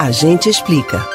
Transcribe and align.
A 0.00 0.10
gente 0.10 0.48
explica. 0.48 1.06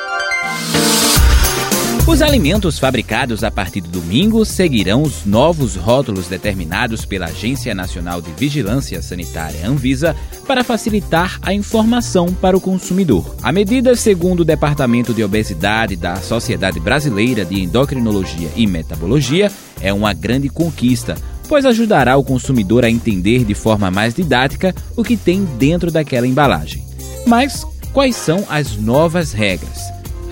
Os 2.08 2.22
alimentos 2.22 2.78
fabricados 2.78 3.44
a 3.44 3.50
partir 3.50 3.82
do 3.82 3.90
domingo 3.90 4.46
seguirão 4.46 5.02
os 5.02 5.26
novos 5.26 5.76
rótulos 5.76 6.28
determinados 6.28 7.04
pela 7.04 7.26
Agência 7.26 7.74
Nacional 7.74 8.22
de 8.22 8.30
Vigilância 8.34 9.02
Sanitária 9.02 9.68
Anvisa 9.68 10.16
para 10.48 10.64
facilitar 10.64 11.40
a 11.42 11.52
informação 11.52 12.28
para 12.28 12.56
o 12.56 12.62
consumidor. 12.62 13.36
A 13.42 13.52
medida, 13.52 13.96
segundo 13.96 14.42
o 14.42 14.46
Departamento 14.46 15.16
de 15.16 15.24
Obesidade 15.24 15.96
da 15.96 16.18
Sociedade 16.18 16.80
Brasileira 16.80 17.44
de 17.44 17.60
Endocrinologia 17.60 18.52
e 18.56 18.68
Metabologia, 18.68 19.52
é 19.82 19.92
uma 19.92 20.14
grande 20.14 20.48
conquista, 20.48 21.16
pois 21.50 21.66
ajudará 21.66 22.18
o 22.18 22.24
consumidor 22.24 22.86
a 22.86 22.92
entender 22.92 23.46
de 23.46 23.56
forma 23.56 23.90
mais 23.90 24.14
didática 24.14 24.76
o 24.96 25.04
que 25.04 25.18
tem 25.18 25.44
dentro 25.44 25.90
daquela 25.90 26.28
embalagem. 26.28 26.86
Mas 27.26 27.66
quais 27.96 28.18
são 28.18 28.46
as 28.50 28.76
novas 28.76 29.32
regras? 29.32 29.80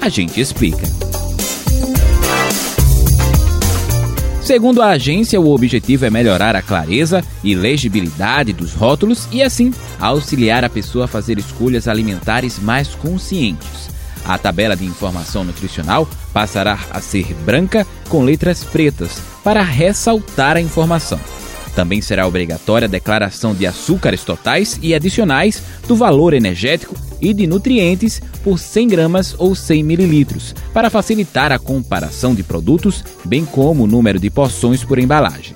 A 0.01 0.09
gente 0.09 0.41
explica. 0.41 0.85
Segundo 4.41 4.81
a 4.81 4.89
agência, 4.89 5.39
o 5.39 5.49
objetivo 5.49 6.05
é 6.05 6.09
melhorar 6.09 6.57
a 6.57 6.61
clareza 6.61 7.23
e 7.41 7.55
legibilidade 7.55 8.51
dos 8.51 8.73
rótulos 8.73 9.29
e, 9.31 9.41
assim, 9.41 9.73
auxiliar 9.97 10.65
a 10.65 10.69
pessoa 10.69 11.05
a 11.05 11.07
fazer 11.07 11.39
escolhas 11.39 11.87
alimentares 11.87 12.59
mais 12.59 12.89
conscientes. 12.95 13.89
A 14.25 14.37
tabela 14.37 14.75
de 14.75 14.83
informação 14.83 15.45
nutricional 15.45 16.05
passará 16.33 16.77
a 16.91 16.99
ser 16.99 17.33
branca 17.45 17.87
com 18.09 18.25
letras 18.25 18.61
pretas 18.65 19.21
para 19.41 19.61
ressaltar 19.61 20.57
a 20.57 20.61
informação. 20.61 21.19
Também 21.73 22.01
será 22.01 22.27
obrigatória 22.27 22.87
a 22.87 22.91
declaração 22.91 23.55
de 23.55 23.65
açúcares 23.65 24.25
totais 24.25 24.77
e 24.81 24.93
adicionais, 24.93 25.63
do 25.87 25.95
valor 25.95 26.33
energético 26.33 26.93
e 27.23 27.33
de 27.33 27.47
nutrientes 27.47 28.21
por 28.43 28.59
100 28.59 28.87
gramas 28.89 29.35
ou 29.39 29.55
100 29.55 29.81
mililitros, 29.81 30.53
para 30.73 30.89
facilitar 30.89 31.51
a 31.51 31.57
comparação 31.57 32.35
de 32.35 32.43
produtos, 32.43 33.03
bem 33.23 33.45
como 33.45 33.85
o 33.85 33.87
número 33.87 34.19
de 34.19 34.29
porções 34.29 34.83
por 34.83 34.99
embalagem. 34.99 35.53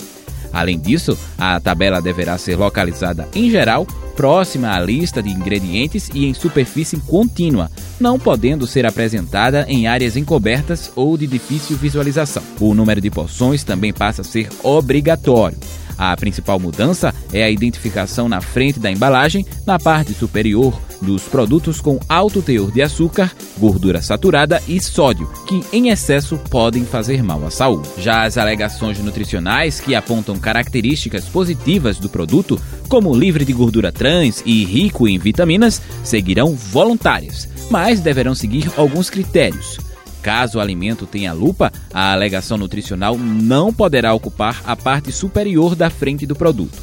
Além 0.54 0.80
disso, 0.80 1.18
a 1.38 1.60
tabela 1.60 2.02
deverá 2.02 2.38
ser 2.38 2.56
localizada 2.56 3.28
em 3.36 3.52
geral 3.52 3.86
próxima 4.16 4.76
à 4.76 4.80
lista 4.80 5.22
de 5.22 5.30
ingredientes 5.30 6.10
e 6.12 6.26
em 6.26 6.34
superfície 6.34 6.98
contínua, 7.02 7.70
não 8.00 8.18
podendo 8.18 8.66
ser 8.66 8.84
apresentada 8.84 9.64
em 9.70 9.86
áreas 9.86 10.18
encobertas 10.18 10.92
ou 10.96 11.16
de 11.16 11.28
difícil 11.28 11.78
visualização. 11.78 12.42
O 12.60 12.74
número 12.74 13.00
de 13.00 13.12
porções 13.12 13.64
também 13.64 13.94
passa 13.94 14.22
a 14.24 14.26
ser 14.26 14.50
obrigatório. 14.64 15.60
A 15.98 16.16
principal 16.16 16.60
mudança 16.60 17.14
é 17.34 17.44
a 17.44 17.50
identificação 17.50 18.30
na 18.30 18.40
frente 18.40 18.80
da 18.80 18.92
embalagem, 18.92 19.46
na 19.66 19.80
parte 19.80 20.14
superior, 20.14 20.80
dos 21.02 21.24
produtos 21.24 21.80
com 21.82 22.00
alto 22.08 22.42
teor 22.42 22.72
de 22.72 22.82
açúcar, 22.82 23.32
gordura 23.58 24.02
saturada 24.02 24.62
e 24.68 24.80
sódio, 24.82 25.30
que 25.48 25.62
em 25.72 25.90
excesso 25.90 26.38
podem 26.50 26.86
fazer 26.86 27.24
mal 27.24 27.46
à 27.46 27.52
saúde. 27.52 27.88
Já 27.98 28.24
as 28.24 28.38
alegações 28.38 29.00
nutricionais 29.00 29.80
que 29.80 29.96
apontam 29.96 30.38
características 30.38 31.26
positivas 31.26 31.98
do 31.98 32.10
produto, 32.10 32.60
como 32.88 33.16
livre 33.16 33.46
de 33.46 33.54
gordura 33.54 33.92
trans 33.92 34.42
e 34.46 34.64
rico 34.66 35.08
em 35.08 35.18
vitaminas, 35.18 35.82
seguirão 36.04 36.56
voluntárias, 36.56 37.48
mas 37.70 38.00
deverão 38.00 38.34
seguir 38.34 38.72
alguns 38.76 39.10
critérios. 39.10 39.87
Caso 40.28 40.58
o 40.58 40.62
alimento 40.62 41.06
tenha 41.06 41.32
lupa, 41.32 41.72
a 41.94 42.12
alegação 42.12 42.58
nutricional 42.58 43.18
não 43.18 43.72
poderá 43.72 44.14
ocupar 44.14 44.62
a 44.66 44.76
parte 44.76 45.10
superior 45.10 45.74
da 45.74 45.90
frente 45.90 46.26
do 46.26 46.36
produto. 46.36 46.78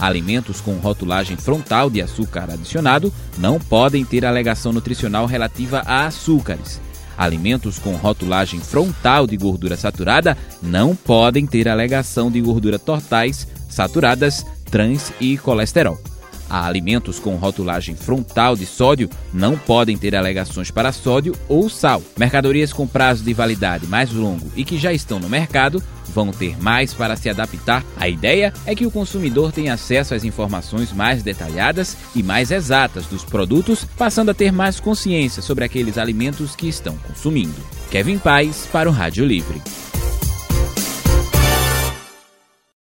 Alimentos 0.00 0.60
com 0.60 0.72
rotulagem 0.78 1.36
frontal 1.36 1.88
de 1.88 2.02
açúcar 2.02 2.50
adicionado 2.50 3.14
não 3.38 3.60
podem 3.60 4.04
ter 4.04 4.26
alegação 4.26 4.72
nutricional 4.72 5.26
relativa 5.26 5.80
a 5.86 6.06
açúcares. 6.06 6.80
Alimentos 7.16 7.78
com 7.78 7.94
rotulagem 7.94 8.58
frontal 8.58 9.28
de 9.28 9.36
gordura 9.36 9.76
saturada 9.76 10.36
não 10.60 10.96
podem 10.96 11.46
ter 11.46 11.68
alegação 11.68 12.32
de 12.32 12.40
gordura 12.40 12.80
tortais, 12.80 13.46
saturadas, 13.68 14.44
trans 14.72 15.12
e 15.20 15.38
colesterol. 15.38 15.96
A 16.48 16.66
alimentos 16.66 17.18
com 17.18 17.36
rotulagem 17.36 17.94
frontal 17.94 18.56
de 18.56 18.64
sódio 18.64 19.10
não 19.32 19.56
podem 19.56 19.96
ter 19.96 20.16
alegações 20.16 20.70
para 20.70 20.92
sódio 20.92 21.34
ou 21.48 21.68
sal. 21.68 22.02
Mercadorias 22.16 22.72
com 22.72 22.86
prazo 22.86 23.22
de 23.22 23.34
validade 23.34 23.86
mais 23.86 24.12
longo 24.12 24.50
e 24.56 24.64
que 24.64 24.78
já 24.78 24.92
estão 24.92 25.18
no 25.18 25.28
mercado 25.28 25.82
vão 26.08 26.30
ter 26.30 26.60
mais 26.60 26.94
para 26.94 27.16
se 27.16 27.28
adaptar. 27.28 27.84
A 27.96 28.08
ideia 28.08 28.52
é 28.66 28.74
que 28.74 28.86
o 28.86 28.90
consumidor 28.90 29.52
tenha 29.52 29.74
acesso 29.74 30.14
às 30.14 30.24
informações 30.24 30.92
mais 30.92 31.22
detalhadas 31.22 31.96
e 32.14 32.22
mais 32.22 32.50
exatas 32.50 33.06
dos 33.06 33.24
produtos, 33.24 33.84
passando 33.96 34.30
a 34.30 34.34
ter 34.34 34.50
mais 34.50 34.80
consciência 34.80 35.42
sobre 35.42 35.64
aqueles 35.64 35.98
alimentos 35.98 36.56
que 36.56 36.68
estão 36.68 36.96
consumindo. 36.96 37.54
Kevin 37.90 38.18
Paz 38.18 38.66
para 38.72 38.88
o 38.88 38.92
Rádio 38.92 39.24
Livre. 39.24 39.60